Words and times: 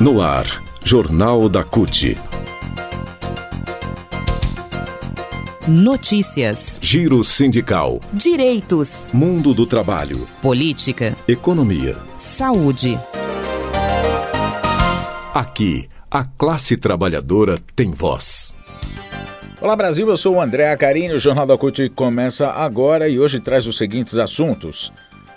No 0.00 0.22
ar, 0.22 0.62
Jornal 0.84 1.48
da 1.48 1.64
CUT. 1.64 2.16
Notícias. 5.66 6.78
Giro 6.80 7.24
sindical. 7.24 7.98
Direitos. 8.12 9.08
Mundo 9.12 9.52
do 9.52 9.66
trabalho. 9.66 10.28
Política. 10.40 11.16
Economia. 11.26 11.96
Saúde. 12.14 12.96
Aqui, 15.34 15.88
a 16.08 16.24
classe 16.24 16.76
trabalhadora 16.76 17.58
tem 17.74 17.90
voz. 17.90 18.54
Olá 19.60 19.74
Brasil, 19.74 20.08
eu 20.08 20.16
sou 20.16 20.36
o 20.36 20.40
André 20.40 20.70
Acarini, 20.70 21.14
o 21.14 21.18
Jornal 21.18 21.44
da 21.44 21.58
CUT 21.58 21.88
começa 21.88 22.52
agora 22.52 23.08
e 23.08 23.18
hoje 23.18 23.40
traz 23.40 23.66
os 23.66 23.76
seguintes 23.76 24.16
assuntos. 24.16 24.92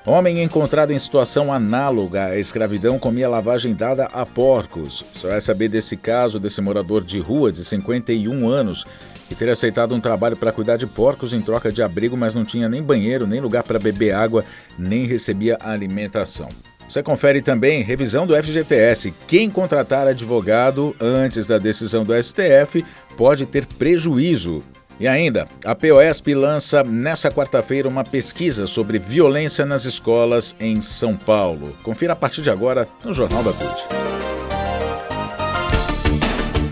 Homem 0.06 0.42
encontrado 0.42 0.92
em 0.92 0.98
situação 0.98 1.54
análoga 1.54 2.26
à 2.26 2.40
escravidão 2.40 2.98
comia 2.98 3.30
lavagem 3.30 3.76
dada 3.76 4.06
a 4.06 4.26
porcos. 4.26 5.06
Você 5.14 5.28
vai 5.28 5.40
saber 5.40 5.70
desse 5.70 5.96
caso 5.96 6.40
desse 6.40 6.60
morador 6.60 7.04
de 7.04 7.20
rua 7.20 7.52
de 7.52 7.64
51 7.64 8.50
anos 8.50 8.84
que 9.30 9.36
teria 9.36 9.54
aceitado 9.54 9.94
um 9.94 10.00
trabalho 10.00 10.36
para 10.36 10.52
cuidar 10.52 10.78
de 10.78 10.88
porcos 10.88 11.34
em 11.34 11.42
troca 11.42 11.72
de 11.72 11.84
abrigo, 11.84 12.18
mas 12.18 12.34
não 12.34 12.44
tinha 12.44 12.68
nem 12.68 12.82
banheiro, 12.82 13.28
nem 13.28 13.40
lugar 13.40 13.62
para 13.62 13.78
beber 13.78 14.16
água, 14.16 14.44
nem 14.78 15.06
recebia 15.06 15.58
alimentação. 15.62 16.50
Você 16.90 17.04
confere 17.04 17.42
também 17.42 17.84
revisão 17.84 18.26
do 18.26 18.36
FGTS. 18.36 19.14
Quem 19.28 19.52
contratar 19.52 20.08
advogado 20.08 20.96
antes 21.00 21.46
da 21.46 21.60
decisão 21.60 22.04
do 22.04 22.14
STF 22.22 22.84
pode 23.16 23.46
ter 23.46 23.68
prejuízo. 23.68 24.64
E 25.02 25.08
ainda, 25.08 25.48
a 25.66 25.74
POSP 25.74 26.36
lança 26.36 26.84
nessa 26.84 27.32
quarta-feira 27.32 27.90
uma 27.90 28.04
pesquisa 28.04 28.68
sobre 28.68 29.00
violência 29.00 29.66
nas 29.66 29.84
escolas 29.84 30.56
em 30.60 30.80
São 30.80 31.18
Paulo. 31.18 31.76
Confira 31.82 32.14
a 32.14 32.16
partir 32.16 32.44
de 32.44 32.52
agora 32.52 32.88
no 33.04 33.12
Jornal 33.12 33.42
da 33.42 33.52
CUT. 33.52 33.88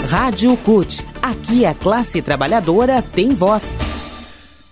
Rádio 0.07 0.55
CUT. 0.57 1.03
Aqui 1.23 1.65
a 1.65 1.73
classe 1.73 2.21
trabalhadora 2.21 3.01
tem 3.01 3.29
voz. 3.29 3.75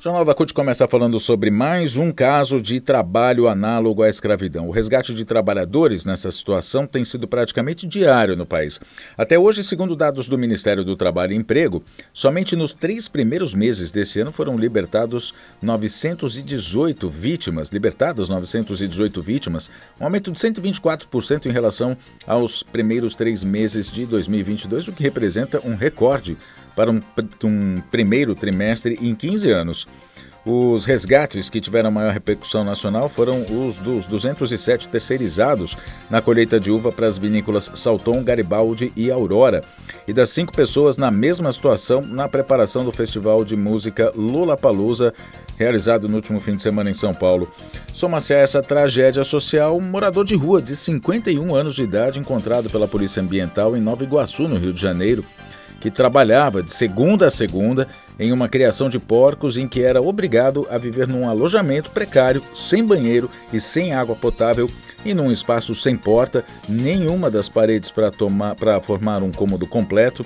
Jornal 0.08 0.24
da 0.24 0.34
CUT 0.34 0.54
começa 0.54 0.88
falando 0.88 1.20
sobre 1.20 1.52
mais 1.52 1.98
um 1.98 2.14
caso 2.14 2.62
de 2.62 2.80
trabalho 2.80 3.50
análogo 3.50 4.02
à 4.02 4.08
escravidão. 4.08 4.70
O 4.70 4.72
resgate 4.72 5.14
de 5.14 5.26
trabalhadores 5.26 6.06
nessa 6.06 6.32
situação 6.32 6.88
tem 6.88 7.04
sido 7.04 7.28
praticamente 7.28 7.86
diário 7.86 8.34
no 8.34 8.46
país. 8.46 8.80
Até 9.18 9.38
hoje, 9.38 9.66
segundo 9.66 9.98
dados 9.98 10.30
do 10.30 10.38
Ministério 10.38 10.86
do 10.86 10.96
Trabalho 10.96 11.34
e 11.34 11.36
Emprego, 11.36 11.84
somente 12.14 12.56
nos 12.56 12.72
três 12.72 13.10
primeiros 13.10 13.54
meses 13.54 13.92
desse 13.92 14.22
ano 14.22 14.32
foram 14.32 14.58
libertados 14.58 15.34
918 15.62 17.10
vítimas, 17.10 17.68
libertadas 17.68 18.30
918 18.30 19.22
vítimas, 19.22 19.70
um 20.00 20.06
aumento 20.06 20.32
de 20.32 20.40
124% 20.40 21.48
em 21.48 21.52
relação 21.52 21.98
aos 22.26 22.64
primeiros 22.64 23.14
três 23.14 23.44
meses 23.44 23.92
de 23.92 24.06
2022, 24.06 24.88
o 24.88 24.94
que 24.94 25.04
representa 25.04 25.60
um 25.66 25.76
recorde 25.76 26.38
para 26.78 26.92
um, 26.92 27.02
um 27.44 27.82
primeiro 27.90 28.36
trimestre 28.36 29.00
em 29.02 29.16
15 29.16 29.52
anos. 29.52 29.88
Os 30.46 30.86
resgates 30.86 31.50
que 31.50 31.60
tiveram 31.60 31.92
maior 31.92 32.14
repercussão 32.14 32.64
nacional 32.64 33.10
foram 33.10 33.42
os 33.42 33.78
dos 33.78 34.06
207 34.06 34.88
terceirizados 34.88 35.76
na 36.10 36.22
colheita 36.22 36.58
de 36.58 36.72
uva 36.72 36.90
para 36.90 37.06
as 37.06 37.18
vinícolas 37.18 37.70
Salton, 37.74 38.24
Garibaldi 38.24 38.94
e 38.96 39.12
Aurora, 39.12 39.62
e 40.08 40.14
das 40.14 40.30
cinco 40.30 40.54
pessoas 40.54 40.96
na 40.96 41.12
mesma 41.12 41.52
situação 41.52 42.02
na 42.02 42.30
preparação 42.30 42.86
do 42.86 42.92
Festival 42.94 43.44
de 43.44 43.58
Música 43.58 44.14
Lula 44.16 44.56
Palusa, 44.56 45.14
realizado 45.58 46.08
no 46.08 46.16
último 46.16 46.40
fim 46.40 46.56
de 46.56 46.62
semana 46.62 46.90
em 46.90 46.94
São 46.94 47.14
Paulo. 47.14 47.52
Soma-se 47.92 48.34
a 48.34 48.38
essa 48.38 48.62
tragédia 48.62 49.26
social 49.26 49.76
um 49.76 49.82
morador 49.82 50.24
de 50.24 50.36
rua 50.36 50.62
de 50.62 50.78
51 50.78 51.56
anos 51.56 51.76
de 51.76 51.84
idade 51.84 52.20
encontrado 52.20 52.70
pela 52.70 52.88
Polícia 52.88 53.22
Ambiental 53.22 53.76
em 53.76 53.82
Nova 53.82 54.04
Iguaçu, 54.04 54.48
no 54.48 54.56
Rio 54.56 54.72
de 54.72 54.80
Janeiro 54.82 55.26
que 55.80 55.92
trabalhava 55.92 56.64
de 56.64 56.72
segunda 56.72 57.28
a 57.28 57.32
segunda 57.32 57.88
em 58.20 58.32
uma 58.32 58.50
criação 58.50 58.90
de 58.90 59.00
porcos 59.00 59.58
em 59.58 59.68
que 59.68 59.82
era 59.82 60.02
obrigado 60.02 60.68
a 60.70 60.78
viver 60.78 61.08
num 61.08 61.30
alojamento 61.30 61.92
precário, 61.92 62.44
sem 62.54 62.84
banheiro 62.84 63.30
e 63.54 63.60
sem 63.60 63.94
água 63.94 64.16
potável 64.16 64.70
e 65.06 65.14
num 65.14 65.32
espaço 65.32 65.76
sem 65.76 65.96
porta, 65.96 66.44
nenhuma 66.68 67.30
das 67.30 67.48
paredes 67.48 67.92
para 67.92 68.82
formar 68.82 69.22
um 69.22 69.32
cômodo 69.32 69.68
completo. 69.68 70.26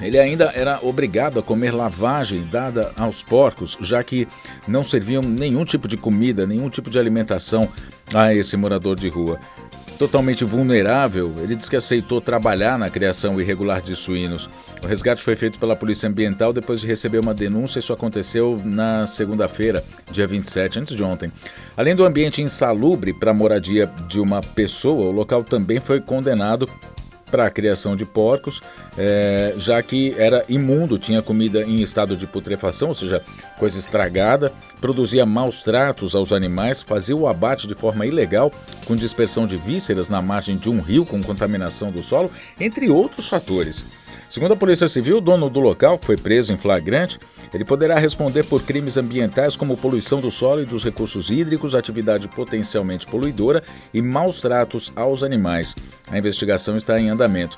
Ele 0.00 0.18
ainda 0.18 0.52
era 0.54 0.78
obrigado 0.82 1.38
a 1.38 1.42
comer 1.42 1.72
lavagem 1.72 2.46
dada 2.50 2.92
aos 2.96 3.22
porcos, 3.22 3.78
já 3.80 4.04
que 4.04 4.28
não 4.68 4.84
serviam 4.84 5.22
nenhum 5.22 5.64
tipo 5.64 5.88
de 5.88 5.96
comida, 5.96 6.46
nenhum 6.46 6.68
tipo 6.68 6.90
de 6.90 6.98
alimentação 6.98 7.68
a 8.14 8.34
esse 8.34 8.56
morador 8.56 8.94
de 8.94 9.08
rua 9.08 9.40
totalmente 9.96 10.44
vulnerável, 10.44 11.34
ele 11.38 11.56
diz 11.56 11.68
que 11.68 11.76
aceitou 11.76 12.20
trabalhar 12.20 12.78
na 12.78 12.90
criação 12.90 13.40
irregular 13.40 13.80
de 13.80 13.96
suínos. 13.96 14.48
O 14.82 14.86
resgate 14.86 15.22
foi 15.22 15.34
feito 15.34 15.58
pela 15.58 15.74
Polícia 15.74 16.08
Ambiental 16.08 16.52
depois 16.52 16.80
de 16.80 16.86
receber 16.86 17.18
uma 17.18 17.34
denúncia. 17.34 17.78
Isso 17.78 17.92
aconteceu 17.92 18.60
na 18.64 19.06
segunda-feira, 19.06 19.82
dia 20.10 20.26
27, 20.26 20.78
antes 20.80 20.94
de 20.94 21.02
ontem. 21.02 21.32
Além 21.76 21.96
do 21.96 22.04
ambiente 22.04 22.42
insalubre 22.42 23.12
para 23.12 23.30
a 23.30 23.34
moradia 23.34 23.90
de 24.06 24.20
uma 24.20 24.40
pessoa, 24.40 25.06
o 25.06 25.10
local 25.10 25.42
também 25.42 25.80
foi 25.80 26.00
condenado 26.00 26.68
para 27.30 27.46
a 27.46 27.50
criação 27.50 27.96
de 27.96 28.04
porcos, 28.04 28.60
é, 28.96 29.54
já 29.56 29.82
que 29.82 30.14
era 30.16 30.44
imundo, 30.48 30.98
tinha 30.98 31.22
comida 31.22 31.62
em 31.62 31.82
estado 31.82 32.16
de 32.16 32.26
putrefação, 32.26 32.88
ou 32.88 32.94
seja, 32.94 33.22
coisa 33.58 33.78
estragada, 33.78 34.52
produzia 34.80 35.26
maus 35.26 35.62
tratos 35.62 36.14
aos 36.14 36.32
animais, 36.32 36.82
fazia 36.82 37.16
o 37.16 37.26
abate 37.26 37.66
de 37.66 37.74
forma 37.74 38.06
ilegal, 38.06 38.50
com 38.86 38.94
dispersão 38.94 39.46
de 39.46 39.56
vísceras 39.56 40.08
na 40.08 40.22
margem 40.22 40.56
de 40.56 40.70
um 40.70 40.80
rio 40.80 41.04
com 41.04 41.22
contaminação 41.22 41.90
do 41.90 42.02
solo, 42.02 42.30
entre 42.60 42.88
outros 42.88 43.28
fatores. 43.28 43.84
Segundo 44.28 44.52
a 44.52 44.56
Polícia 44.56 44.88
Civil, 44.88 45.18
o 45.18 45.20
dono 45.20 45.48
do 45.48 45.60
local 45.60 45.98
foi 46.02 46.16
preso 46.16 46.52
em 46.52 46.56
flagrante. 46.56 47.18
Ele 47.52 47.64
poderá 47.64 47.98
responder 47.98 48.44
por 48.44 48.62
crimes 48.62 48.96
ambientais 48.96 49.56
como 49.56 49.76
poluição 49.76 50.20
do 50.20 50.30
solo 50.30 50.62
e 50.62 50.66
dos 50.66 50.84
recursos 50.84 51.30
hídricos, 51.30 51.74
atividade 51.74 52.28
potencialmente 52.28 53.06
poluidora 53.06 53.62
e 53.94 54.02
maus 54.02 54.40
tratos 54.40 54.92
aos 54.96 55.22
animais. 55.22 55.74
A 56.10 56.18
investigação 56.18 56.76
está 56.76 56.98
em 56.98 57.08
andamento. 57.08 57.56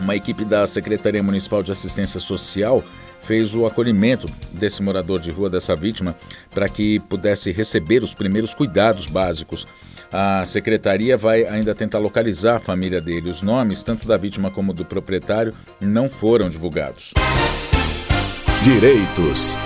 Uma 0.00 0.16
equipe 0.16 0.44
da 0.44 0.66
Secretaria 0.66 1.22
Municipal 1.22 1.62
de 1.62 1.72
Assistência 1.72 2.20
Social 2.20 2.82
fez 3.22 3.54
o 3.54 3.66
acolhimento 3.66 4.26
desse 4.52 4.82
morador 4.82 5.20
de 5.20 5.30
rua, 5.30 5.48
dessa 5.48 5.74
vítima, 5.74 6.14
para 6.50 6.68
que 6.68 6.98
pudesse 7.00 7.50
receber 7.50 8.02
os 8.02 8.14
primeiros 8.14 8.54
cuidados 8.54 9.06
básicos. 9.06 9.66
A 10.12 10.44
secretaria 10.44 11.16
vai 11.16 11.44
ainda 11.46 11.74
tentar 11.74 11.98
localizar 11.98 12.56
a 12.56 12.60
família 12.60 13.00
dele. 13.00 13.30
Os 13.30 13.40
nomes, 13.40 13.82
tanto 13.82 14.06
da 14.06 14.16
vítima 14.16 14.50
como 14.50 14.74
do 14.74 14.84
proprietário, 14.84 15.54
não 15.80 16.08
foram 16.08 16.50
divulgados. 16.50 17.14
Direitos. 18.62 19.56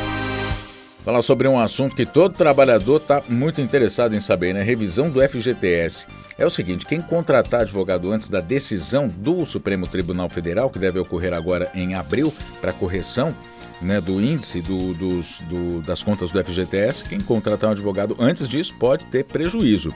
Falar 1.06 1.22
sobre 1.22 1.46
um 1.46 1.56
assunto 1.56 1.94
que 1.94 2.04
todo 2.04 2.34
trabalhador 2.34 2.96
está 2.96 3.22
muito 3.28 3.60
interessado 3.60 4.16
em 4.16 4.18
saber, 4.18 4.52
né? 4.52 4.64
Revisão 4.64 5.08
do 5.08 5.20
FGTS. 5.20 6.04
É 6.36 6.44
o 6.44 6.50
seguinte: 6.50 6.84
quem 6.84 7.00
contratar 7.00 7.60
advogado 7.60 8.10
antes 8.10 8.28
da 8.28 8.40
decisão 8.40 9.06
do 9.06 9.46
Supremo 9.46 9.86
Tribunal 9.86 10.28
Federal, 10.28 10.68
que 10.68 10.80
deve 10.80 10.98
ocorrer 10.98 11.32
agora 11.32 11.70
em 11.76 11.94
abril, 11.94 12.34
para 12.60 12.72
correção 12.72 13.32
né, 13.80 14.00
do 14.00 14.20
índice 14.20 14.60
do, 14.60 14.94
dos, 14.94 15.38
do, 15.42 15.80
das 15.82 16.02
contas 16.02 16.32
do 16.32 16.44
FGTS, 16.44 17.04
quem 17.04 17.20
contratar 17.20 17.70
um 17.70 17.72
advogado 17.72 18.16
antes 18.18 18.48
disso 18.48 18.74
pode 18.76 19.04
ter 19.04 19.26
prejuízo. 19.26 19.94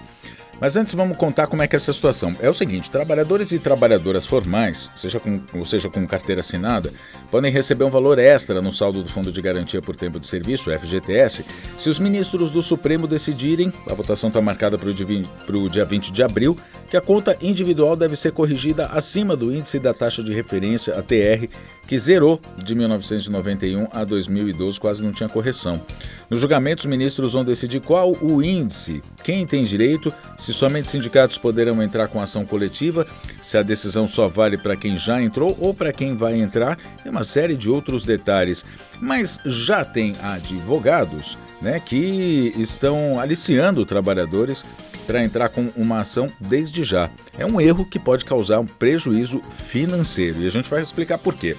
Mas 0.60 0.76
antes 0.76 0.92
vamos 0.92 1.16
contar 1.16 1.46
como 1.46 1.62
é 1.62 1.66
que 1.66 1.74
é 1.74 1.78
essa 1.78 1.92
situação. 1.92 2.36
É 2.40 2.48
o 2.48 2.54
seguinte, 2.54 2.90
trabalhadores 2.90 3.50
e 3.50 3.58
trabalhadoras 3.58 4.26
formais, 4.26 4.90
seja 4.94 5.18
com, 5.18 5.40
ou 5.54 5.64
seja 5.64 5.88
com 5.88 6.06
carteira 6.06 6.40
assinada, 6.40 6.92
podem 7.30 7.50
receber 7.50 7.84
um 7.84 7.90
valor 7.90 8.18
extra 8.18 8.60
no 8.60 8.70
saldo 8.70 9.02
do 9.02 9.08
Fundo 9.08 9.32
de 9.32 9.40
Garantia 9.40 9.80
por 9.80 9.96
Tempo 9.96 10.20
de 10.20 10.28
Serviço, 10.28 10.70
FGTS, 10.70 11.44
se 11.78 11.88
os 11.88 11.98
ministros 11.98 12.50
do 12.50 12.60
Supremo 12.60 13.06
decidirem, 13.06 13.72
a 13.88 13.94
votação 13.94 14.28
está 14.28 14.40
marcada 14.40 14.76
para 14.76 14.90
o 14.90 15.68
dia 15.70 15.84
20 15.84 16.12
de 16.12 16.22
abril, 16.22 16.56
que 16.90 16.96
a 16.96 17.00
conta 17.00 17.36
individual 17.40 17.96
deve 17.96 18.14
ser 18.14 18.32
corrigida 18.32 18.86
acima 18.86 19.34
do 19.34 19.54
índice 19.54 19.78
da 19.78 19.94
taxa 19.94 20.22
de 20.22 20.34
referência, 20.34 20.92
a 20.98 21.02
TR, 21.02 21.48
que 21.90 21.98
zerou 21.98 22.40
de 22.56 22.72
1991 22.72 23.88
a 23.90 24.04
2012, 24.04 24.78
quase 24.78 25.02
não 25.02 25.10
tinha 25.10 25.28
correção. 25.28 25.82
No 26.30 26.38
julgamento, 26.38 26.82
os 26.82 26.86
ministros 26.86 27.32
vão 27.32 27.44
decidir 27.44 27.80
qual 27.80 28.12
o 28.22 28.40
índice, 28.40 29.02
quem 29.24 29.44
tem 29.44 29.64
direito, 29.64 30.14
se 30.38 30.52
somente 30.52 30.88
sindicatos 30.88 31.36
poderão 31.36 31.82
entrar 31.82 32.06
com 32.06 32.22
ação 32.22 32.46
coletiva, 32.46 33.04
se 33.42 33.58
a 33.58 33.62
decisão 33.64 34.06
só 34.06 34.28
vale 34.28 34.56
para 34.56 34.76
quem 34.76 34.96
já 34.96 35.20
entrou 35.20 35.56
ou 35.58 35.74
para 35.74 35.92
quem 35.92 36.14
vai 36.14 36.38
entrar, 36.38 36.78
e 37.04 37.08
uma 37.08 37.24
série 37.24 37.56
de 37.56 37.68
outros 37.68 38.04
detalhes. 38.04 38.64
Mas 39.00 39.40
já 39.44 39.84
tem 39.84 40.14
advogados 40.22 41.36
né, 41.60 41.80
que 41.84 42.54
estão 42.56 43.18
aliciando 43.18 43.84
trabalhadores 43.84 44.64
para 45.08 45.24
entrar 45.24 45.48
com 45.48 45.72
uma 45.76 46.02
ação 46.02 46.30
desde 46.38 46.84
já. 46.84 47.10
É 47.36 47.44
um 47.44 47.60
erro 47.60 47.84
que 47.84 47.98
pode 47.98 48.24
causar 48.24 48.60
um 48.60 48.66
prejuízo 48.66 49.42
financeiro 49.66 50.40
e 50.40 50.46
a 50.46 50.50
gente 50.50 50.70
vai 50.70 50.80
explicar 50.80 51.18
por 51.18 51.34
quê. 51.34 51.56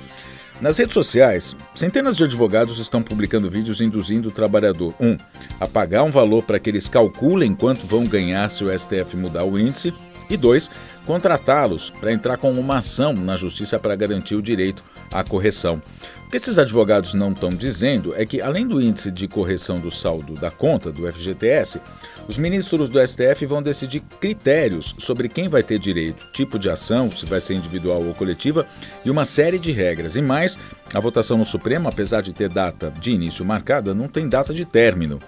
Nas 0.62 0.78
redes 0.78 0.94
sociais, 0.94 1.56
centenas 1.74 2.16
de 2.16 2.24
advogados 2.24 2.78
estão 2.78 3.02
publicando 3.02 3.50
vídeos 3.50 3.82
induzindo 3.82 4.30
o 4.30 4.32
trabalhador 4.32 4.94
1. 5.00 5.08
Um, 5.08 5.18
a 5.60 5.68
pagar 5.68 6.04
um 6.04 6.12
valor 6.12 6.44
para 6.44 6.60
que 6.60 6.70
eles 6.70 6.88
calculem 6.88 7.56
quanto 7.56 7.88
vão 7.88 8.06
ganhar 8.06 8.48
se 8.48 8.64
o 8.64 8.80
STF 8.80 9.18
mudar 9.18 9.44
o 9.44 9.58
índice. 9.58 9.92
E 10.30 10.38
dois, 10.38 10.70
contratá-los 11.04 11.90
para 11.90 12.14
entrar 12.14 12.38
com 12.38 12.54
uma 12.54 12.78
ação 12.78 13.12
na 13.12 13.36
justiça 13.36 13.80
para 13.80 13.96
garantir 13.96 14.36
o 14.36 14.42
direito 14.42 14.84
à 15.12 15.24
correção. 15.24 15.82
O 16.26 16.32
que 16.32 16.38
esses 16.38 16.58
advogados 16.58 17.14
não 17.14 17.34
estão 17.34 17.50
dizendo 17.50 18.16
é 18.16 18.26
que, 18.26 18.42
além 18.42 18.66
do 18.66 18.82
índice 18.82 19.12
de 19.12 19.28
correção 19.28 19.78
do 19.78 19.92
saldo 19.92 20.34
da 20.36 20.50
conta 20.50 20.90
do 20.90 21.12
FGTS, 21.12 21.82
os 22.28 22.38
ministros 22.38 22.88
do 22.88 23.06
STF 23.06 23.46
vão 23.46 23.62
decidir 23.62 24.02
critérios 24.20 24.96
sobre 24.98 25.28
quem 25.28 25.50
vai 25.50 25.62
ter 25.62 25.78
direito, 25.78 26.28
tipo 26.32 26.58
de 26.58 26.70
ação, 26.70 27.12
se 27.12 27.26
vai 27.26 27.42
ser 27.42 27.56
individual 27.56 28.02
ou 28.02 28.14
coletiva, 28.14 28.66
e 29.04 29.10
uma 29.10 29.26
série 29.26 29.60
de 29.60 29.74
regras. 29.74 30.16
E 30.16 30.22
mais, 30.22 30.58
a 30.94 31.00
votação 31.02 31.38
no 31.38 31.44
Supremo, 31.44 31.90
apesar 31.90 32.22
de 32.22 32.32
ter 32.32 32.48
data 32.48 32.94
de 32.98 33.12
início 33.12 33.44
marcada, 33.44 33.94
não 33.94 34.08
tem 34.08 34.30
data 34.30 34.54
de 34.54 34.64
término. 34.64 35.20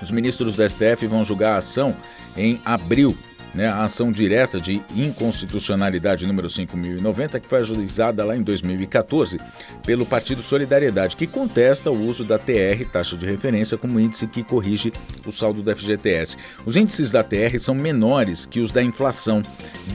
Os 0.00 0.12
ministros 0.12 0.54
do 0.54 0.68
STF 0.68 1.06
vão 1.08 1.24
julgar 1.24 1.54
a 1.54 1.56
ação 1.56 1.96
em 2.36 2.60
abril 2.64 3.16
né, 3.54 3.68
a 3.68 3.82
ação 3.82 4.10
direta 4.10 4.60
de 4.60 4.82
inconstitucionalidade 4.94 6.26
número 6.26 6.48
5090, 6.48 7.40
que 7.40 7.48
foi 7.48 7.60
ajuizada 7.60 8.24
lá 8.24 8.36
em 8.36 8.42
2014 8.42 9.38
pelo 9.86 10.04
Partido 10.04 10.42
Solidariedade, 10.42 11.16
que 11.16 11.26
contesta 11.26 11.90
o 11.90 12.06
uso 12.06 12.24
da 12.24 12.38
TR, 12.38 12.84
taxa 12.92 13.16
de 13.16 13.26
referência, 13.26 13.78
como 13.78 14.00
índice 14.00 14.26
que 14.26 14.42
corrige 14.42 14.92
o 15.24 15.30
saldo 15.30 15.62
do 15.62 15.74
FGTS. 15.74 16.36
Os 16.66 16.76
índices 16.76 17.10
da 17.10 17.22
TR 17.22 17.58
são 17.58 17.74
menores 17.74 18.46
que 18.46 18.60
os 18.60 18.72
da 18.72 18.82
inflação 18.82 19.42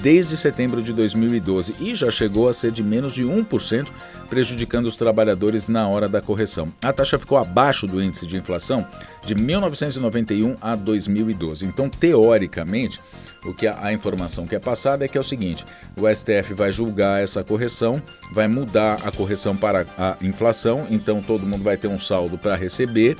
desde 0.01 0.38
setembro 0.38 0.81
de 0.81 0.94
2012 0.94 1.75
e 1.79 1.94
já 1.95 2.09
chegou 2.09 2.47
a 2.47 2.53
ser 2.53 2.71
de 2.71 2.81
menos 2.81 3.13
de 3.13 3.23
1%, 3.23 3.88
prejudicando 4.29 4.85
os 4.85 4.95
trabalhadores 4.95 5.67
na 5.67 5.88
hora 5.88 6.07
da 6.07 6.21
correção. 6.21 6.67
A 6.81 6.94
taxa 6.94 7.17
ficou 7.17 7.38
abaixo 7.38 7.88
do 7.88 8.01
índice 8.01 8.27
de 8.27 8.38
inflação 8.38 8.88
de 9.25 9.35
1991 9.35 10.55
a 10.62 10.75
2012. 10.75 11.65
Então, 11.65 11.89
teoricamente, 11.89 13.00
o 13.45 13.53
que 13.53 13.68
a, 13.68 13.77
a, 13.86 13.94
informação 13.94 14.45
que 14.45 14.56
é 14.56 14.59
passada 14.59 15.06
é 15.06 15.07
que 15.07 15.18
é 15.18 15.21
o 15.21 15.24
seguinte: 15.24 15.65
o 15.97 16.07
STF 16.13 16.53
vai 16.53 16.71
julgar 16.71 17.21
essa 17.21 17.44
correção, 17.44 18.01
vai 18.33 18.47
mudar 18.47 19.00
a 19.06 19.12
correção 19.12 19.56
para 19.56 19.86
a 19.97 20.18
inflação, 20.21 20.88
então 20.89 21.21
todo 21.21 21.45
mundo 21.45 21.63
vai 21.63 21.77
ter 21.77 21.88
um 21.88 22.00
saldo 22.00 22.38
para 22.38 22.56
receber. 22.56 23.15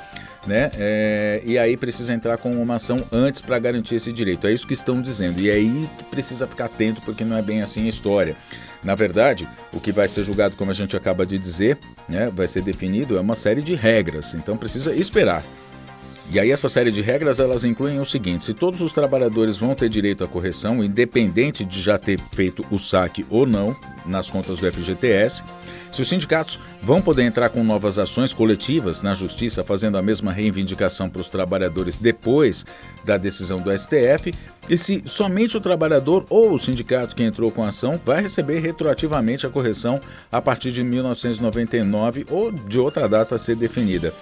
Né? 0.48 0.72
É, 0.76 1.42
e 1.46 1.60
aí 1.60 1.76
precisa 1.76 2.14
entrar 2.14 2.38
com 2.38 2.50
uma 2.52 2.76
ação 2.76 3.06
antes 3.12 3.42
para 3.42 3.60
garantir 3.60 3.96
esse 3.96 4.12
direito. 4.12 4.48
É 4.48 4.54
isso 4.54 4.66
que 4.66 4.74
estão 4.74 5.02
dizendo. 5.02 5.42
E 5.42 5.50
é 5.50 5.54
aí 5.54 5.90
que 5.98 6.04
precisa 6.06 6.48
ficar 6.48 6.66
atento, 6.66 7.02
porque 7.02 7.26
não 7.26 7.38
é 7.38 7.42
bem 7.42 7.62
assim 7.62 7.86
a 7.86 7.90
história. 7.90 8.36
Na 8.82 8.96
verdade, 8.96 9.48
o 9.74 9.80
que 9.80 9.92
vai 9.92 10.08
ser 10.08 10.24
julgado, 10.24 10.56
como 10.56 10.72
a 10.72 10.74
gente 10.74 10.96
acaba 10.96 11.26
de 11.26 11.38
dizer, 11.38 11.78
né, 12.08 12.32
vai 12.34 12.48
ser 12.48 12.62
definido, 12.62 13.18
é 13.18 13.22
uma 13.22 13.36
série 13.36 13.62
de 13.62 13.76
regras. 13.76 14.34
Então 14.34 14.58
precisa 14.58 14.96
esperar. 14.96 15.44
E 16.32 16.40
aí 16.40 16.52
essa 16.52 16.70
série 16.70 16.92
de 16.92 17.02
regras 17.02 17.40
elas 17.40 17.66
incluem 17.66 18.00
o 18.00 18.06
seguinte: 18.06 18.44
se 18.44 18.54
todos 18.54 18.82
os 18.82 18.92
trabalhadores 18.92 19.58
vão 19.58 19.74
ter 19.74 19.90
direito 19.90 20.24
à 20.24 20.28
correção, 20.28 20.84
independente 20.84 21.66
de 21.66 21.82
já 21.82 21.98
ter 21.98 22.20
feito 22.32 22.64
o 22.70 22.78
saque 22.78 23.26
ou 23.32 23.48
não 23.48 23.76
nas 24.06 24.30
contas 24.30 24.60
do 24.60 24.72
FGTS, 24.72 25.44
se 25.92 26.04
os 26.04 26.08
sindicatos 26.08 26.60
vão 26.84 27.02
poder 27.02 27.24
entrar 27.24 27.50
com 27.50 27.64
novas 27.64 27.98
ações 27.98 28.32
coletivas 28.32 29.02
na 29.02 29.16
justiça, 29.16 29.64
fazendo 29.64 29.98
a 29.98 30.04
mesma 30.04 30.32
reivindicação 30.32 31.10
para 31.10 31.22
os 31.22 31.28
trabalhadores 31.28 31.98
depois 31.98 32.64
da 33.04 33.18
decisão 33.18 33.60
do 33.60 33.76
STF, 33.76 34.32
e 34.70 34.78
se 34.78 35.02
somente 35.08 35.58
o 35.58 35.62
trabalhador 35.62 36.28
ou 36.30 36.54
o 36.54 36.60
sindicato 36.60 37.16
que 37.16 37.24
entrou 37.24 37.50
com 37.50 37.64
a 37.64 37.70
ação 37.70 38.00
vai 38.06 38.22
receber 38.22 38.60
retroativamente 38.60 39.48
a 39.48 39.50
correção 39.50 40.00
a 40.32 40.40
partir 40.40 40.72
de 40.72 40.84
1999 40.84 42.28
ou 42.30 42.52
de 42.52 42.80
outra 42.80 43.10
data 43.10 43.34
a 43.34 43.40
ser 43.40 43.56
definida. 43.56 44.14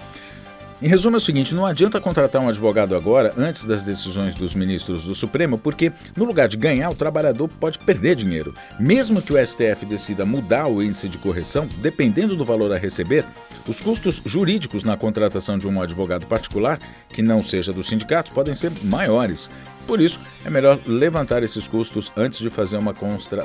Em 0.80 0.88
resumo, 0.88 1.16
é 1.16 1.18
o 1.18 1.22
seguinte: 1.22 1.56
não 1.56 1.66
adianta 1.66 2.00
contratar 2.00 2.40
um 2.40 2.50
advogado 2.50 2.96
agora, 2.96 3.34
antes 3.36 3.66
das 3.66 3.84
decisões 3.84 4.36
dos 4.36 4.54
ministros 4.54 5.06
do 5.06 5.16
Supremo, 5.16 5.58
porque 5.58 5.92
no 6.16 6.24
lugar 6.24 6.48
de 6.48 6.56
ganhar, 6.56 6.92
o 6.92 6.96
trabalhador 6.96 7.48
pode 7.48 7.80
perder 7.80 8.16
dinheiro. 8.16 8.54
Mesmo 8.80 9.20
que 9.20 9.34
o 9.34 9.44
STF 9.44 9.88
decida 9.88 10.24
mudar 10.24 10.68
o 10.68 10.84
índice 10.84 11.10
de 11.10 11.18
correção, 11.18 11.68
dependendo 11.82 12.36
do 12.36 12.46
valor 12.46 12.72
a 12.72 12.78
receber, 12.78 13.26
os 13.68 13.82
custos 13.82 14.22
jurídicos 14.24 14.84
na 14.84 14.96
contratação 14.96 15.58
de 15.58 15.68
um 15.68 15.82
advogado 15.82 16.28
particular, 16.28 16.78
que 17.10 17.24
não 17.24 17.42
seja 17.42 17.74
do 17.74 17.82
sindicato, 17.82 18.32
podem 18.32 18.54
ser 18.54 18.72
maiores. 18.84 19.50
Por 19.88 20.02
isso, 20.02 20.20
é 20.44 20.50
melhor 20.50 20.78
levantar 20.86 21.44
esses 21.44 21.66
custos 21.66 22.12
antes 22.16 22.40
de 22.40 22.50
fazer 22.50 22.78
uma, 22.78 22.94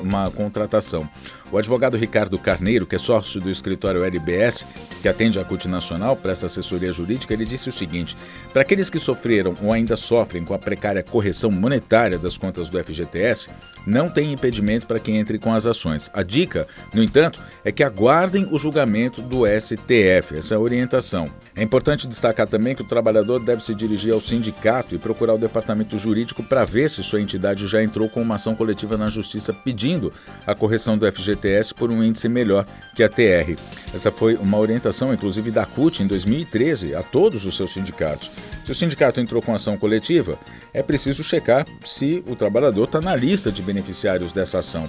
uma, 0.00 0.28
contratação. 0.28 1.08
O 1.52 1.56
advogado 1.56 1.96
Ricardo 1.96 2.36
Carneiro, 2.36 2.84
que 2.84 2.96
é 2.96 2.98
sócio 2.98 3.40
do 3.40 3.48
escritório 3.48 4.02
LBS, 4.02 4.66
que 5.00 5.08
atende 5.08 5.38
a 5.38 5.44
CUT 5.44 5.68
Nacional, 5.68 6.16
presta 6.16 6.46
assessoria 6.46 6.92
jurídica, 6.92 7.32
ele 7.32 7.44
disse 7.44 7.68
o 7.68 7.72
seguinte: 7.72 8.16
para 8.52 8.62
aqueles 8.62 8.90
que 8.90 8.98
sofreram 8.98 9.54
ou 9.62 9.72
ainda 9.72 9.94
sofrem 9.94 10.44
com 10.44 10.52
a 10.52 10.58
precária 10.58 11.02
correção 11.02 11.48
monetária 11.48 12.18
das 12.18 12.36
contas 12.36 12.68
do 12.68 12.82
FGTS, 12.82 13.48
não 13.86 14.08
tem 14.08 14.32
impedimento 14.32 14.86
para 14.86 14.98
que 14.98 15.12
entre 15.12 15.38
com 15.38 15.54
as 15.54 15.64
ações. 15.64 16.10
A 16.12 16.24
dica, 16.24 16.66
no 16.92 17.02
entanto, 17.02 17.40
é 17.64 17.70
que 17.70 17.84
aguardem 17.84 18.48
o 18.50 18.58
julgamento 18.58 19.22
do 19.22 19.44
STF, 19.46 20.38
essa 20.38 20.54
é 20.54 20.56
a 20.56 20.60
orientação. 20.60 21.26
É 21.54 21.62
importante 21.62 22.06
destacar 22.08 22.48
também 22.48 22.74
que 22.74 22.82
o 22.82 22.88
trabalhador 22.88 23.38
deve 23.38 23.62
se 23.62 23.74
dirigir 23.74 24.12
ao 24.12 24.20
sindicato 24.20 24.94
e 24.94 24.98
procurar 24.98 25.34
o 25.34 25.38
departamento 25.38 25.98
jurídico 25.98 26.31
para 26.40 26.64
ver 26.64 26.88
se 26.88 27.02
sua 27.02 27.20
entidade 27.20 27.67
já 27.67 27.82
entrou 27.82 28.08
com 28.08 28.23
uma 28.23 28.37
ação 28.37 28.55
coletiva 28.55 28.96
na 28.96 29.11
justiça 29.11 29.52
pedindo 29.52 30.12
a 30.46 30.55
correção 30.55 30.96
do 30.96 31.11
FGTS 31.11 31.75
por 31.75 31.90
um 31.90 32.05
índice 32.05 32.29
melhor 32.29 32.64
que 32.94 33.02
a 33.02 33.08
TR. 33.08 33.61
Essa 33.93 34.12
foi 34.12 34.37
uma 34.37 34.58
orientação, 34.58 35.12
inclusive, 35.12 35.50
da 35.50 35.67
CUT 35.67 36.05
em 36.05 36.06
2013 36.06 36.94
a 36.94 37.02
todos 37.02 37.44
os 37.44 37.56
seus 37.56 37.73
sindicatos. 37.73 38.31
Se 38.64 38.70
o 38.70 38.75
sindicato 38.75 39.20
entrou 39.20 39.43
com 39.43 39.52
ação 39.52 39.76
coletiva, 39.76 40.38
é 40.73 40.82
preciso 40.82 41.25
checar 41.25 41.67
se 41.84 42.23
o 42.29 42.37
trabalhador 42.37 42.85
está 42.85 43.00
na 43.00 43.17
lista 43.17 43.50
de 43.50 43.62
beneficiários 43.62 44.32
dessa 44.32 44.61
ação. 44.61 44.88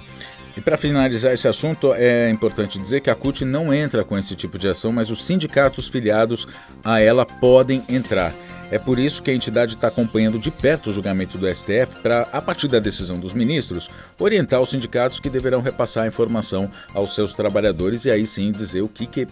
E 0.56 0.60
para 0.60 0.76
finalizar 0.76 1.32
esse 1.32 1.48
assunto, 1.48 1.92
é 1.94 2.30
importante 2.30 2.78
dizer 2.78 3.00
que 3.00 3.10
a 3.10 3.14
CUT 3.14 3.44
não 3.44 3.74
entra 3.74 4.04
com 4.04 4.16
esse 4.16 4.36
tipo 4.36 4.56
de 4.56 4.68
ação, 4.68 4.92
mas 4.92 5.10
os 5.10 5.24
sindicatos 5.24 5.88
filiados 5.88 6.46
a 6.84 7.00
ela 7.00 7.26
podem 7.26 7.82
entrar. 7.88 8.32
É 8.74 8.78
por 8.80 8.98
isso 8.98 9.22
que 9.22 9.30
a 9.30 9.34
entidade 9.34 9.76
está 9.76 9.86
acompanhando 9.86 10.36
de 10.36 10.50
perto 10.50 10.90
o 10.90 10.92
julgamento 10.92 11.38
do 11.38 11.46
STF 11.46 12.00
para, 12.02 12.22
a 12.32 12.42
partir 12.42 12.66
da 12.66 12.80
decisão 12.80 13.20
dos 13.20 13.32
ministros, 13.32 13.88
orientar 14.18 14.60
os 14.60 14.70
sindicatos 14.70 15.20
que 15.20 15.30
deverão 15.30 15.60
repassar 15.60 16.02
a 16.02 16.08
informação 16.08 16.68
aos 16.92 17.14
seus 17.14 17.32
trabalhadores 17.32 18.04
e 18.04 18.10
aí 18.10 18.26
sim 18.26 18.50
dizer 18.50 18.82
o 18.82 18.88
que, 18.88 19.06
que 19.06 19.28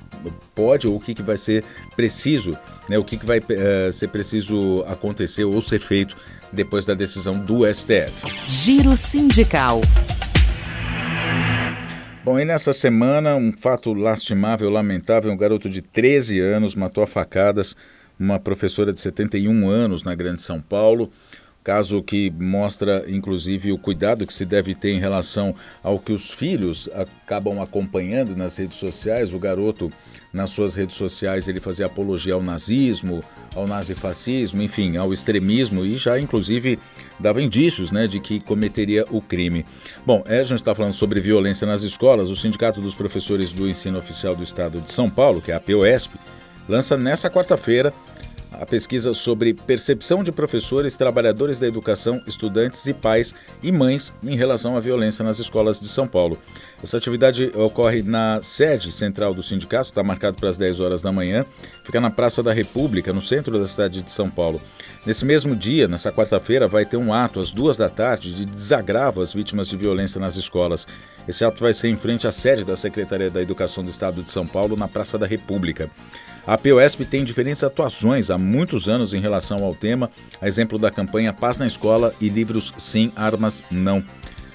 pode 0.54 0.86
ou 0.86 0.94
o 0.94 1.00
que, 1.00 1.12
que 1.12 1.24
vai 1.24 1.36
ser 1.36 1.64
preciso, 1.96 2.56
né, 2.88 2.96
o 2.96 3.02
que, 3.02 3.16
que 3.16 3.26
vai 3.26 3.40
uh, 3.40 3.92
ser 3.92 4.10
preciso 4.10 4.84
acontecer 4.86 5.42
ou 5.42 5.60
ser 5.60 5.80
feito 5.80 6.16
depois 6.52 6.86
da 6.86 6.94
decisão 6.94 7.36
do 7.36 7.62
STF. 7.66 8.12
Giro 8.46 8.94
Sindical. 8.94 9.80
Bom, 12.24 12.38
e 12.38 12.44
nessa 12.44 12.72
semana, 12.72 13.34
um 13.34 13.52
fato 13.52 13.92
lastimável, 13.92 14.70
lamentável, 14.70 15.32
um 15.32 15.36
garoto 15.36 15.68
de 15.68 15.82
13 15.82 16.38
anos 16.38 16.76
matou 16.76 17.02
a 17.02 17.08
facadas 17.08 17.74
uma 18.22 18.38
professora 18.38 18.92
de 18.92 19.00
71 19.00 19.68
anos 19.68 20.04
na 20.04 20.14
Grande 20.14 20.40
São 20.40 20.60
Paulo. 20.60 21.10
Caso 21.64 22.02
que 22.02 22.28
mostra, 22.28 23.04
inclusive, 23.08 23.70
o 23.70 23.78
cuidado 23.78 24.26
que 24.26 24.32
se 24.32 24.44
deve 24.44 24.74
ter 24.74 24.90
em 24.90 24.98
relação 24.98 25.54
ao 25.80 25.96
que 25.96 26.12
os 26.12 26.28
filhos 26.28 26.90
acabam 26.92 27.60
acompanhando 27.60 28.34
nas 28.34 28.56
redes 28.56 28.78
sociais. 28.78 29.32
O 29.32 29.38
garoto, 29.38 29.88
nas 30.32 30.50
suas 30.50 30.74
redes 30.74 30.96
sociais, 30.96 31.46
ele 31.46 31.60
fazia 31.60 31.86
apologia 31.86 32.34
ao 32.34 32.42
nazismo, 32.42 33.22
ao 33.54 33.68
nazifascismo, 33.68 34.60
enfim, 34.60 34.96
ao 34.96 35.12
extremismo 35.12 35.84
e 35.84 35.96
já, 35.96 36.18
inclusive, 36.18 36.80
dava 37.20 37.40
indícios 37.40 37.92
né, 37.92 38.08
de 38.08 38.18
que 38.18 38.40
cometeria 38.40 39.04
o 39.08 39.22
crime. 39.22 39.64
Bom, 40.04 40.24
é, 40.26 40.40
a 40.40 40.44
gente 40.44 40.58
está 40.58 40.74
falando 40.74 40.94
sobre 40.94 41.20
violência 41.20 41.64
nas 41.64 41.82
escolas. 41.82 42.28
O 42.28 42.34
Sindicato 42.34 42.80
dos 42.80 42.96
Professores 42.96 43.52
do 43.52 43.68
Ensino 43.68 43.98
Oficial 43.98 44.34
do 44.34 44.42
Estado 44.42 44.80
de 44.80 44.90
São 44.90 45.08
Paulo, 45.08 45.40
que 45.40 45.52
é 45.52 45.54
a 45.54 45.60
POSP, 45.60 46.18
lança 46.68 46.96
nessa 46.96 47.30
quarta-feira 47.30 47.94
a 48.60 48.66
pesquisa 48.66 49.14
sobre 49.14 49.54
percepção 49.54 50.22
de 50.22 50.30
professores, 50.30 50.94
trabalhadores 50.94 51.58
da 51.58 51.66
educação, 51.66 52.22
estudantes 52.26 52.86
e 52.86 52.94
pais 52.94 53.34
e 53.62 53.72
mães 53.72 54.12
em 54.22 54.36
relação 54.36 54.76
à 54.76 54.80
violência 54.80 55.24
nas 55.24 55.38
escolas 55.38 55.80
de 55.80 55.88
São 55.88 56.06
Paulo. 56.06 56.38
Essa 56.82 56.96
atividade 56.96 57.50
ocorre 57.54 58.02
na 58.02 58.40
sede 58.42 58.90
central 58.90 59.32
do 59.32 59.42
sindicato, 59.42 59.90
está 59.90 60.02
marcado 60.02 60.36
para 60.36 60.48
as 60.48 60.58
10 60.58 60.80
horas 60.80 61.00
da 61.00 61.12
manhã, 61.12 61.44
fica 61.84 62.00
na 62.00 62.10
Praça 62.10 62.42
da 62.42 62.52
República, 62.52 63.12
no 63.12 63.20
centro 63.20 63.58
da 63.58 63.66
cidade 63.66 64.02
de 64.02 64.10
São 64.10 64.28
Paulo. 64.28 64.60
Nesse 65.04 65.24
mesmo 65.24 65.56
dia, 65.56 65.88
nessa 65.88 66.12
quarta-feira, 66.12 66.68
vai 66.68 66.84
ter 66.84 66.96
um 66.96 67.12
ato 67.12 67.40
às 67.40 67.50
duas 67.50 67.76
da 67.76 67.88
tarde 67.88 68.32
de 68.32 68.44
desagravo 68.44 69.20
às 69.20 69.32
vítimas 69.32 69.68
de 69.68 69.76
violência 69.76 70.20
nas 70.20 70.36
escolas. 70.36 70.86
Esse 71.26 71.44
ato 71.44 71.62
vai 71.62 71.74
ser 71.74 71.88
em 71.88 71.96
frente 71.96 72.26
à 72.26 72.32
sede 72.32 72.64
da 72.64 72.76
Secretaria 72.76 73.30
da 73.30 73.42
Educação 73.42 73.84
do 73.84 73.90
Estado 73.90 74.22
de 74.22 74.30
São 74.30 74.46
Paulo, 74.46 74.76
na 74.76 74.88
Praça 74.88 75.18
da 75.18 75.26
República. 75.26 75.90
A 76.44 76.58
POSP 76.58 77.04
tem 77.04 77.24
diferentes 77.24 77.62
atuações 77.62 78.28
há 78.28 78.36
muitos 78.42 78.88
anos 78.88 79.14
em 79.14 79.20
relação 79.20 79.64
ao 79.64 79.74
tema, 79.74 80.10
a 80.40 80.48
exemplo 80.48 80.78
da 80.78 80.90
campanha 80.90 81.32
Paz 81.32 81.56
na 81.56 81.66
Escola 81.66 82.14
e 82.20 82.28
livros 82.28 82.72
Sim, 82.76 83.12
Armas 83.16 83.64
Não. 83.70 84.04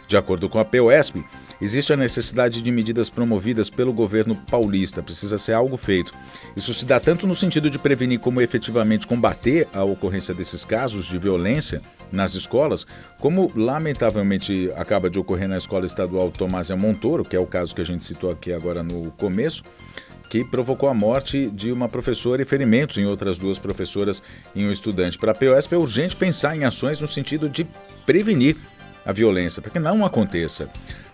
De 0.07 0.15
acordo 0.15 0.47
com 0.47 0.59
a 0.59 0.65
POSP, 0.65 1.23
Existe 1.59 1.91
a 1.91 1.97
necessidade 1.97 2.61
de 2.61 2.71
medidas 2.71 3.09
promovidas 3.09 3.67
pelo 3.67 3.91
governo 3.91 4.35
paulista, 4.35 5.01
precisa 5.01 5.39
ser 5.39 5.53
algo 5.53 5.75
feito. 5.75 6.13
Isso 6.55 6.71
se 6.71 6.85
dá 6.85 6.99
tanto 6.99 7.25
no 7.25 7.33
sentido 7.33 7.67
de 7.69 7.79
prevenir 7.79 8.19
como 8.19 8.41
efetivamente 8.41 9.07
combater 9.07 9.67
a 9.73 9.83
ocorrência 9.83 10.35
desses 10.35 10.63
casos 10.63 11.07
de 11.07 11.17
violência 11.17 11.81
nas 12.11 12.35
escolas, 12.35 12.85
como 13.19 13.51
lamentavelmente 13.55 14.71
acaba 14.75 15.09
de 15.09 15.17
ocorrer 15.17 15.49
na 15.49 15.57
Escola 15.57 15.85
Estadual 15.85 16.29
Tomásia 16.31 16.75
Montoro, 16.75 17.25
que 17.25 17.35
é 17.35 17.39
o 17.39 17.47
caso 17.47 17.73
que 17.73 17.81
a 17.81 17.85
gente 17.85 18.05
citou 18.05 18.29
aqui 18.29 18.53
agora 18.53 18.83
no 18.83 19.11
começo, 19.11 19.63
que 20.29 20.43
provocou 20.43 20.89
a 20.89 20.93
morte 20.93 21.49
de 21.51 21.71
uma 21.71 21.87
professora 21.87 22.41
e 22.41 22.45
ferimentos 22.45 22.97
em 22.97 23.05
outras 23.05 23.37
duas 23.37 23.59
professoras 23.59 24.21
e 24.53 24.65
um 24.65 24.71
estudante. 24.71 25.17
Para 25.17 25.31
a 25.31 25.35
POSP 25.35 25.75
é 25.75 25.77
urgente 25.77 26.15
pensar 26.15 26.55
em 26.55 26.63
ações 26.63 26.99
no 26.99 27.07
sentido 27.07 27.49
de 27.49 27.65
prevenir 28.05 28.55
a 29.07 29.13
violência, 29.13 29.61
para 29.61 29.71
que 29.71 29.79
não 29.79 30.05
aconteça. 30.05 30.69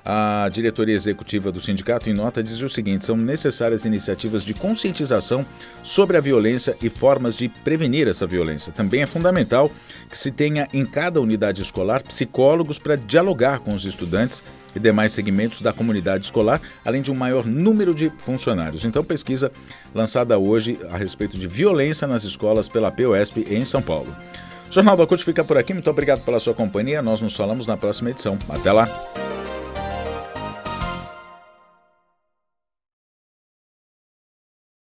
A 0.05 0.49
diretoria 0.51 0.95
executiva 0.95 1.49
do 1.49 1.61
sindicato, 1.61 2.09
em 2.09 2.13
nota, 2.13 2.43
diz 2.43 2.61
o 2.61 2.67
seguinte: 2.67 3.05
são 3.05 3.15
necessárias 3.15 3.85
iniciativas 3.85 4.43
de 4.43 4.53
conscientização 4.53 5.45
sobre 5.81 6.17
a 6.17 6.21
violência 6.21 6.75
e 6.81 6.89
formas 6.89 7.37
de 7.37 7.47
prevenir 7.47 8.07
essa 8.07 8.27
violência. 8.27 8.73
Também 8.73 9.01
é 9.01 9.05
fundamental 9.05 9.71
que 10.09 10.17
se 10.17 10.29
tenha 10.29 10.67
em 10.73 10.85
cada 10.85 11.21
unidade 11.21 11.61
escolar 11.61 12.03
psicólogos 12.03 12.79
para 12.79 12.97
dialogar 12.97 13.59
com 13.59 13.73
os 13.73 13.85
estudantes 13.85 14.43
e 14.75 14.79
demais 14.79 15.13
segmentos 15.13 15.61
da 15.61 15.71
comunidade 15.71 16.25
escolar, 16.25 16.59
além 16.83 17.01
de 17.01 17.11
um 17.11 17.15
maior 17.15 17.45
número 17.45 17.95
de 17.95 18.11
funcionários. 18.17 18.83
Então, 18.83 19.05
pesquisa 19.05 19.51
lançada 19.95 20.37
hoje 20.37 20.77
a 20.91 20.97
respeito 20.97 21.37
de 21.37 21.47
violência 21.47 22.07
nas 22.07 22.25
escolas 22.25 22.67
pela 22.67 22.91
POSP 22.91 23.45
em 23.49 23.63
São 23.63 23.81
Paulo. 23.81 24.13
Jornal 24.73 24.97
da 24.97 25.05
CUT 25.05 25.23
fica 25.23 25.43
por 25.43 25.55
aqui. 25.55 25.71
Muito 25.71 25.89
obrigado 25.89 26.21
pela 26.21 26.39
sua 26.39 26.55
companhia. 26.55 27.01
Nós 27.01 27.21
nos 27.21 27.35
falamos 27.35 27.67
na 27.67 27.77
próxima 27.77 28.09
edição. 28.09 28.39
Até 28.49 28.71
lá! 28.71 29.22